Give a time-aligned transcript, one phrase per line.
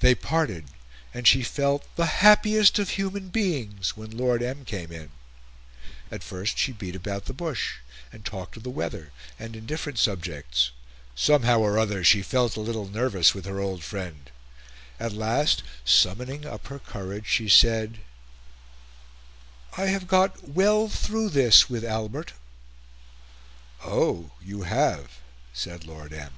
[0.00, 0.66] They parted,
[1.12, 4.64] and she felt "the happiest of human beings," when Lord M.
[4.66, 5.10] came in.
[6.12, 7.76] At first she beat about the bush,
[8.12, 10.70] and talked of the weather, and indifferent subjects.
[11.16, 14.30] Somehow or other she felt a little nervous with her old friend.
[15.00, 17.98] At last, summoning up her courage, she said,
[19.78, 22.34] "I have got well through this with Albert."
[23.82, 24.32] "Oh!
[24.44, 25.18] you have,"
[25.54, 26.34] said Lord M.